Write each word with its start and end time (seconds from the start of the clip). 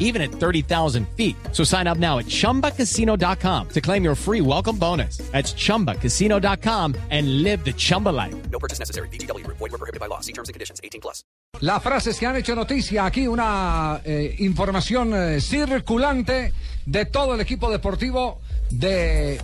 even 0.00 0.20
at 0.20 0.32
30,000 0.32 1.06
feet. 1.16 1.36
So 1.52 1.62
sign 1.62 1.86
up 1.86 1.98
now 1.98 2.18
at 2.18 2.26
chumbacasino.com 2.26 3.68
to 3.68 3.80
claim 3.80 4.02
your 4.02 4.16
free 4.16 4.40
welcome 4.40 4.76
bonus. 4.76 5.18
That's 5.30 5.54
chumbacasino.com 5.54 6.96
and 7.10 7.44
live 7.44 7.64
the 7.64 7.72
Chumba 7.72 8.08
life. 8.08 8.34
No 8.50 8.58
purchase 8.58 8.80
necessary. 8.80 9.08
BGW. 9.10 9.46
Void 9.46 9.60
were 9.60 9.78
prohibited 9.78 10.00
by 10.00 10.06
law. 10.06 10.18
See 10.18 10.32
terms 10.32 10.48
and 10.48 10.54
conditions. 10.54 10.80
18 10.82 11.00
plus. 11.00 11.22
Las 11.60 11.82
frases 11.82 12.18
que 12.18 12.26
han 12.26 12.36
hecho 12.36 12.54
noticia, 12.54 13.04
aquí 13.04 13.26
una 13.26 14.00
eh, 14.04 14.36
información 14.38 15.12
eh, 15.14 15.40
circulante 15.40 16.54
de 16.86 17.04
todo 17.04 17.34
el 17.34 17.40
equipo 17.40 17.70
deportivo 17.70 18.40
de 18.70 19.38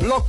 Block 0.00 0.26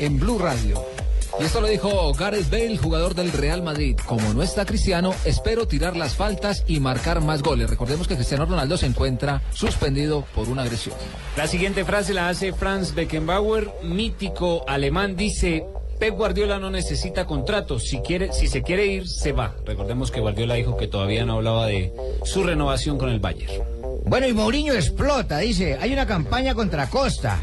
en 0.00 0.18
Blue 0.18 0.38
Radio. 0.38 0.91
Y 1.40 1.44
esto 1.44 1.60
lo 1.60 1.66
dijo 1.68 2.12
Gareth 2.12 2.50
Bale, 2.50 2.76
jugador 2.76 3.14
del 3.14 3.32
Real 3.32 3.62
Madrid. 3.62 3.96
Como 4.06 4.34
no 4.34 4.42
está 4.42 4.66
Cristiano, 4.66 5.14
espero 5.24 5.66
tirar 5.66 5.96
las 5.96 6.14
faltas 6.14 6.64
y 6.66 6.78
marcar 6.80 7.22
más 7.22 7.42
goles. 7.42 7.70
Recordemos 7.70 8.06
que 8.06 8.16
Cristiano 8.16 8.44
Ronaldo 8.44 8.76
se 8.76 8.86
encuentra 8.86 9.42
suspendido 9.52 10.24
por 10.34 10.48
una 10.48 10.62
agresión. 10.62 10.94
La 11.36 11.46
siguiente 11.46 11.84
frase 11.84 12.12
la 12.12 12.28
hace 12.28 12.52
Franz 12.52 12.94
Beckenbauer, 12.94 13.72
mítico 13.82 14.64
alemán, 14.68 15.16
dice, 15.16 15.64
Pep 15.98 16.14
Guardiola 16.16 16.58
no 16.58 16.70
necesita 16.70 17.26
contratos, 17.26 17.84
si, 17.84 18.00
quiere, 18.00 18.32
si 18.32 18.46
se 18.46 18.62
quiere 18.62 18.86
ir, 18.86 19.08
se 19.08 19.32
va. 19.32 19.54
Recordemos 19.64 20.10
que 20.10 20.20
Guardiola 20.20 20.54
dijo 20.54 20.76
que 20.76 20.88
todavía 20.88 21.24
no 21.24 21.34
hablaba 21.34 21.66
de 21.66 21.92
su 22.24 22.42
renovación 22.42 22.98
con 22.98 23.08
el 23.08 23.20
Bayern. 23.20 23.64
Bueno, 24.04 24.26
y 24.26 24.32
Mourinho 24.32 24.74
explota, 24.74 25.38
dice, 25.38 25.78
hay 25.80 25.92
una 25.92 26.06
campaña 26.06 26.54
contra 26.54 26.90
Costa. 26.90 27.38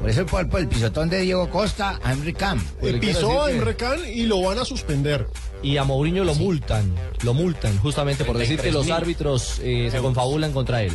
Por 0.00 0.10
eso 0.10 0.26
por, 0.26 0.48
por 0.48 0.60
el 0.60 0.68
pisotón 0.68 1.08
de 1.08 1.20
Diego 1.20 1.50
Costa 1.50 1.98
a 2.02 2.12
Henry 2.12 2.32
Camp. 2.32 2.62
Eh, 2.82 2.94
pisó 3.00 3.42
a 3.42 3.50
Emre 3.50 3.74
Can 3.76 3.98
y 4.06 4.24
lo 4.24 4.40
van 4.42 4.58
a 4.58 4.64
suspender. 4.64 5.26
Y 5.60 5.76
a 5.76 5.84
Mourinho 5.84 6.22
lo 6.22 6.36
multan, 6.36 6.94
lo 7.22 7.34
multan 7.34 7.76
justamente 7.78 8.24
por 8.24 8.38
decir 8.38 8.60
que 8.60 8.70
los 8.70 8.90
árbitros 8.90 9.58
eh, 9.60 9.88
se 9.90 9.98
confabulan 9.98 10.52
contra 10.52 10.82
él. 10.82 10.92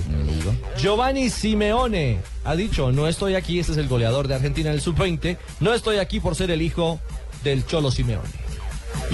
Giovanni 0.77 1.29
Simeone 1.29 2.19
ha 2.45 2.55
dicho, 2.55 2.93
no 2.93 3.09
estoy 3.09 3.35
aquí, 3.35 3.59
este 3.59 3.73
es 3.73 3.77
el 3.77 3.89
goleador 3.89 4.29
de 4.29 4.35
Argentina 4.35 4.69
en 4.69 4.75
el 4.75 4.81
sub-20, 4.81 5.37
no 5.59 5.73
estoy 5.73 5.97
aquí 5.97 6.21
por 6.21 6.35
ser 6.35 6.49
el 6.49 6.61
hijo 6.61 7.01
del 7.43 7.65
Cholo 7.65 7.91
Simeone. 7.91 8.42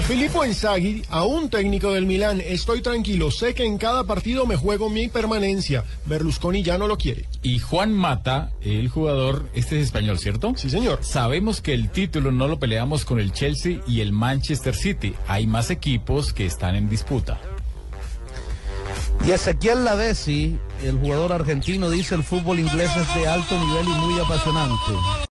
Filippo 0.02 0.44
Inzaghi, 0.44 1.02
aún 1.08 1.50
técnico 1.50 1.92
del 1.92 2.06
Milán, 2.06 2.40
estoy 2.40 2.82
tranquilo, 2.82 3.30
sé 3.30 3.54
que 3.54 3.64
en 3.64 3.78
cada 3.78 4.04
partido 4.04 4.46
me 4.46 4.56
juego 4.56 4.88
mi 4.88 5.08
permanencia. 5.08 5.84
Berlusconi 6.06 6.62
ya 6.62 6.78
no 6.78 6.86
lo 6.86 6.96
quiere. 6.96 7.26
Y 7.42 7.58
Juan 7.58 7.92
Mata, 7.92 8.52
el 8.62 8.88
jugador, 8.88 9.48
este 9.54 9.78
es 9.78 9.86
español, 9.86 10.18
¿cierto? 10.18 10.52
Sí, 10.56 10.70
señor. 10.70 11.00
Sabemos 11.02 11.60
que 11.60 11.74
el 11.74 11.90
título 11.90 12.30
no 12.30 12.48
lo 12.48 12.58
peleamos 12.58 13.04
con 13.04 13.20
el 13.20 13.32
Chelsea 13.32 13.80
y 13.86 14.00
el 14.00 14.12
Manchester 14.12 14.74
City. 14.74 15.14
Hay 15.26 15.46
más 15.46 15.70
equipos 15.70 16.32
que 16.32 16.46
están 16.46 16.76
en 16.76 16.88
disputa. 16.88 17.40
Y 19.26 19.32
Ezequiel 19.32 19.84
Lavesi, 19.84 20.58
el 20.84 20.98
jugador 20.98 21.32
argentino, 21.32 21.90
dice 21.90 22.14
el 22.14 22.22
fútbol 22.22 22.58
inglés 22.58 22.90
es 22.96 23.14
de 23.14 23.28
alto 23.28 23.58
nivel 23.58 23.86
y 23.86 24.00
muy 24.00 24.20
apasionante. 24.20 25.28